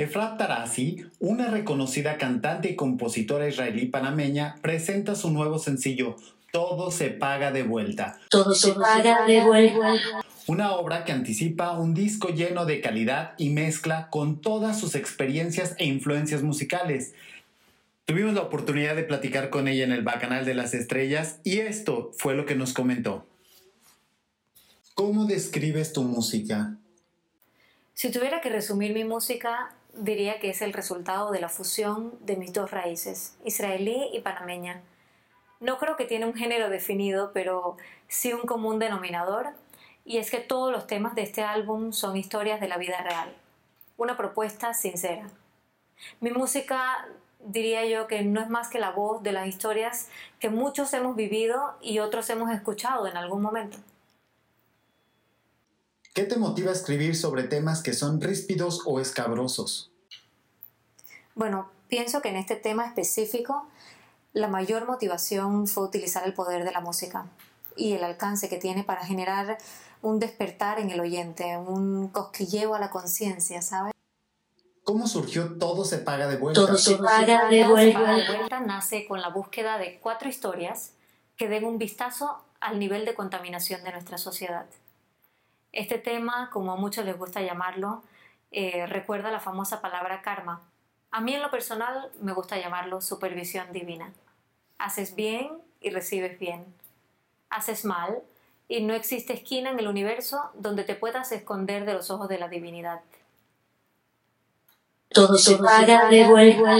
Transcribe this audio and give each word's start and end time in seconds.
Efrat 0.00 0.38
Tarasi, 0.38 1.04
una 1.18 1.48
reconocida 1.48 2.16
cantante 2.16 2.70
y 2.70 2.74
compositora 2.74 3.46
israelí 3.46 3.84
panameña, 3.84 4.56
presenta 4.62 5.14
su 5.14 5.30
nuevo 5.30 5.58
sencillo 5.58 6.16
Todo 6.52 6.90
se 6.90 7.10
paga 7.10 7.52
de 7.52 7.64
vuelta. 7.64 8.18
Todo 8.30 8.54
se 8.54 8.72
paga 8.72 9.26
de 9.26 9.42
vuelta. 9.42 9.92
Una 10.46 10.72
obra 10.72 11.04
que 11.04 11.12
anticipa 11.12 11.72
un 11.72 11.92
disco 11.92 12.30
lleno 12.30 12.64
de 12.64 12.80
calidad 12.80 13.34
y 13.36 13.50
mezcla 13.50 14.08
con 14.08 14.40
todas 14.40 14.80
sus 14.80 14.94
experiencias 14.94 15.74
e 15.76 15.84
influencias 15.84 16.42
musicales. 16.42 17.12
Tuvimos 18.06 18.32
la 18.32 18.40
oportunidad 18.40 18.96
de 18.96 19.02
platicar 19.02 19.50
con 19.50 19.68
ella 19.68 19.84
en 19.84 19.92
el 19.92 20.02
Bacanal 20.02 20.46
de 20.46 20.54
las 20.54 20.72
Estrellas 20.72 21.40
y 21.44 21.58
esto 21.58 22.10
fue 22.16 22.34
lo 22.34 22.46
que 22.46 22.54
nos 22.54 22.72
comentó. 22.72 23.26
¿Cómo 24.94 25.26
describes 25.26 25.92
tu 25.92 26.04
música? 26.04 26.78
Si 27.92 28.10
tuviera 28.10 28.40
que 28.40 28.48
resumir 28.48 28.94
mi 28.94 29.04
música, 29.04 29.74
diría 29.94 30.40
que 30.40 30.50
es 30.50 30.62
el 30.62 30.72
resultado 30.72 31.30
de 31.30 31.40
la 31.40 31.48
fusión 31.48 32.14
de 32.20 32.36
mis 32.36 32.52
dos 32.52 32.70
raíces, 32.70 33.36
israelí 33.44 34.08
y 34.12 34.20
panameña. 34.20 34.82
No 35.60 35.78
creo 35.78 35.96
que 35.96 36.04
tiene 36.04 36.26
un 36.26 36.34
género 36.34 36.70
definido, 36.70 37.32
pero 37.32 37.76
sí 38.08 38.32
un 38.32 38.42
común 38.42 38.78
denominador, 38.78 39.48
y 40.04 40.18
es 40.18 40.30
que 40.30 40.38
todos 40.38 40.72
los 40.72 40.86
temas 40.86 41.14
de 41.14 41.22
este 41.22 41.42
álbum 41.42 41.92
son 41.92 42.16
historias 42.16 42.60
de 42.60 42.68
la 42.68 42.78
vida 42.78 43.02
real, 43.02 43.34
una 43.96 44.16
propuesta 44.16 44.72
sincera. 44.74 45.28
Mi 46.20 46.30
música 46.30 47.06
diría 47.40 47.84
yo 47.84 48.06
que 48.06 48.22
no 48.22 48.40
es 48.40 48.48
más 48.48 48.68
que 48.68 48.78
la 48.78 48.90
voz 48.90 49.22
de 49.22 49.32
las 49.32 49.46
historias 49.46 50.08
que 50.38 50.50
muchos 50.50 50.92
hemos 50.94 51.16
vivido 51.16 51.74
y 51.80 51.98
otros 51.98 52.28
hemos 52.30 52.50
escuchado 52.50 53.06
en 53.06 53.16
algún 53.16 53.42
momento. 53.42 53.78
¿Qué 56.20 56.26
te 56.26 56.36
motiva 56.36 56.68
a 56.68 56.74
escribir 56.74 57.16
sobre 57.16 57.44
temas 57.44 57.82
que 57.82 57.94
son 57.94 58.20
ríspidos 58.20 58.82
o 58.84 59.00
escabrosos? 59.00 59.90
Bueno, 61.34 61.70
pienso 61.88 62.20
que 62.20 62.28
en 62.28 62.36
este 62.36 62.56
tema 62.56 62.84
específico 62.84 63.66
la 64.34 64.46
mayor 64.46 64.86
motivación 64.86 65.66
fue 65.66 65.82
utilizar 65.82 66.26
el 66.26 66.34
poder 66.34 66.64
de 66.64 66.72
la 66.72 66.82
música 66.82 67.24
y 67.74 67.94
el 67.94 68.04
alcance 68.04 68.50
que 68.50 68.58
tiene 68.58 68.84
para 68.84 69.02
generar 69.02 69.56
un 70.02 70.18
despertar 70.18 70.78
en 70.78 70.90
el 70.90 71.00
oyente, 71.00 71.56
un 71.56 72.08
cosquilleo 72.08 72.74
a 72.74 72.78
la 72.78 72.90
conciencia, 72.90 73.62
¿sabes? 73.62 73.94
¿Cómo 74.84 75.08
surgió 75.08 75.56
Todo 75.56 75.86
se 75.86 75.96
paga 75.96 76.28
de 76.28 76.36
vuelta? 76.36 76.60
Todo 76.60 76.76
se 76.76 76.96
paga 76.96 77.48
de 77.48 77.66
vuelta. 77.66 78.12
de 78.12 78.26
vuelta 78.26 78.60
nace 78.60 79.06
con 79.06 79.22
la 79.22 79.30
búsqueda 79.30 79.78
de 79.78 79.98
cuatro 80.00 80.28
historias 80.28 80.92
que 81.38 81.48
den 81.48 81.64
un 81.64 81.78
vistazo 81.78 82.44
al 82.60 82.78
nivel 82.78 83.06
de 83.06 83.14
contaminación 83.14 83.82
de 83.84 83.92
nuestra 83.92 84.18
sociedad. 84.18 84.66
Este 85.72 85.98
tema, 85.98 86.50
como 86.50 86.72
a 86.72 86.76
muchos 86.76 87.04
les 87.04 87.16
gusta 87.16 87.42
llamarlo, 87.42 88.02
eh, 88.50 88.86
recuerda 88.86 89.30
la 89.30 89.40
famosa 89.40 89.80
palabra 89.80 90.22
karma. 90.22 90.60
A 91.12 91.20
mí 91.20 91.34
en 91.34 91.42
lo 91.42 91.50
personal 91.50 92.10
me 92.20 92.32
gusta 92.32 92.58
llamarlo 92.58 93.00
supervisión 93.00 93.72
divina. 93.72 94.12
Haces 94.78 95.14
bien 95.14 95.50
y 95.80 95.90
recibes 95.90 96.38
bien. 96.38 96.64
Haces 97.50 97.84
mal 97.84 98.22
y 98.68 98.82
no 98.82 98.94
existe 98.94 99.32
esquina 99.32 99.70
en 99.70 99.78
el 99.78 99.88
universo 99.88 100.50
donde 100.54 100.84
te 100.84 100.94
puedas 100.94 101.32
esconder 101.32 101.84
de 101.84 101.94
los 101.94 102.10
ojos 102.10 102.28
de 102.28 102.38
la 102.38 102.48
divinidad. 102.48 103.00
Todo 105.08 105.36
se 105.36 105.56
paga 105.56 106.08
de 106.08 106.24
vuelta. 106.28 106.78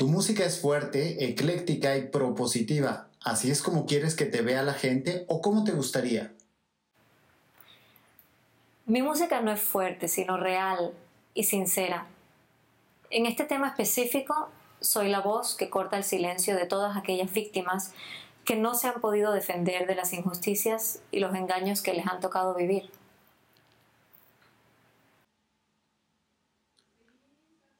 Tu 0.00 0.08
música 0.08 0.46
es 0.46 0.58
fuerte, 0.58 1.26
ecléctica 1.26 1.94
y 1.98 2.06
propositiva. 2.06 3.08
¿Así 3.22 3.50
es 3.50 3.60
como 3.60 3.84
quieres 3.84 4.16
que 4.16 4.24
te 4.24 4.40
vea 4.40 4.62
la 4.62 4.72
gente 4.72 5.26
o 5.28 5.42
cómo 5.42 5.62
te 5.62 5.72
gustaría? 5.72 6.32
Mi 8.86 9.02
música 9.02 9.42
no 9.42 9.52
es 9.52 9.60
fuerte, 9.60 10.08
sino 10.08 10.38
real 10.38 10.94
y 11.34 11.44
sincera. 11.44 12.06
En 13.10 13.26
este 13.26 13.44
tema 13.44 13.68
específico, 13.68 14.48
soy 14.80 15.10
la 15.10 15.20
voz 15.20 15.54
que 15.54 15.68
corta 15.68 15.98
el 15.98 16.04
silencio 16.04 16.56
de 16.56 16.64
todas 16.64 16.96
aquellas 16.96 17.30
víctimas 17.30 17.92
que 18.46 18.56
no 18.56 18.74
se 18.74 18.88
han 18.88 19.02
podido 19.02 19.34
defender 19.34 19.86
de 19.86 19.96
las 19.96 20.14
injusticias 20.14 21.02
y 21.10 21.20
los 21.20 21.34
engaños 21.34 21.82
que 21.82 21.92
les 21.92 22.06
han 22.06 22.20
tocado 22.20 22.54
vivir. 22.54 22.90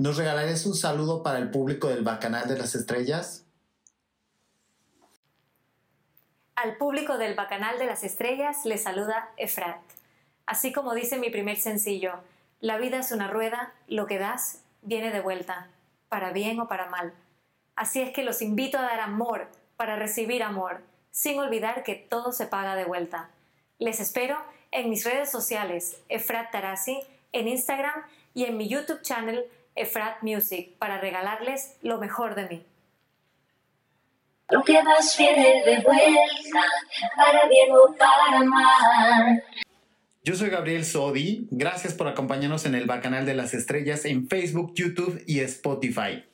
¿Nos 0.00 0.16
regalarías 0.16 0.64
un 0.64 0.76
saludo 0.76 1.24
para 1.24 1.38
el 1.38 1.50
público 1.50 1.88
del 1.88 2.04
Bacanal 2.04 2.46
de 2.46 2.56
las 2.56 2.76
Estrellas? 2.76 3.44
Al 6.54 6.76
público 6.76 7.18
del 7.18 7.34
Bacanal 7.34 7.80
de 7.80 7.86
las 7.86 8.04
Estrellas 8.04 8.64
le 8.64 8.78
saluda 8.78 9.30
Efrat. 9.36 9.80
Así 10.46 10.72
como 10.72 10.94
dice 10.94 11.18
mi 11.18 11.30
primer 11.30 11.56
sencillo, 11.56 12.12
la 12.60 12.78
vida 12.78 13.00
es 13.00 13.10
una 13.10 13.26
rueda, 13.26 13.72
lo 13.88 14.06
que 14.06 14.18
das 14.18 14.60
viene 14.82 15.10
de 15.10 15.20
vuelta, 15.20 15.66
para 16.08 16.30
bien 16.30 16.60
o 16.60 16.68
para 16.68 16.88
mal. 16.88 17.12
Así 17.74 18.00
es 18.00 18.12
que 18.12 18.22
los 18.22 18.40
invito 18.40 18.78
a 18.78 18.82
dar 18.82 19.00
amor 19.00 19.48
para 19.76 19.96
recibir 19.96 20.44
amor, 20.44 20.80
sin 21.10 21.40
olvidar 21.40 21.82
que 21.82 21.96
todo 21.96 22.30
se 22.30 22.46
paga 22.46 22.76
de 22.76 22.84
vuelta. 22.84 23.30
Les 23.80 23.98
espero 23.98 24.36
en 24.70 24.90
mis 24.90 25.04
redes 25.04 25.28
sociales, 25.28 25.98
Efrat 26.08 26.52
Tarasi, 26.52 27.00
en 27.32 27.48
Instagram 27.48 28.04
y 28.32 28.44
en 28.44 28.56
mi 28.56 28.68
YouTube 28.68 29.02
channel 29.02 29.44
Efrat 29.80 30.22
Music 30.22 30.76
para 30.78 30.98
regalarles 30.98 31.76
lo 31.82 31.98
mejor 31.98 32.34
de 32.34 32.48
mí. 32.48 32.66
Lo 34.50 34.62
que 34.62 34.74
das 34.74 35.16
viene 35.18 35.62
de 35.64 35.80
vuelta, 35.80 36.62
para 37.16 37.48
bien 37.48 37.70
o 37.70 37.94
para 37.94 38.42
mal. 38.44 39.42
Yo 40.24 40.34
soy 40.34 40.50
Gabriel 40.50 40.84
Sodi. 40.84 41.48
Gracias 41.50 41.94
por 41.94 42.08
acompañarnos 42.08 42.64
en 42.66 42.74
el 42.74 42.86
Bacanal 42.86 43.26
de 43.26 43.34
las 43.34 43.54
Estrellas 43.54 44.04
en 44.04 44.28
Facebook, 44.28 44.72
YouTube 44.74 45.22
y 45.26 45.40
Spotify. 45.40 46.24